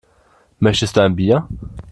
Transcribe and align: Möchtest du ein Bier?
Möchtest 0.57 0.97
du 0.97 1.01
ein 1.01 1.15
Bier? 1.15 1.47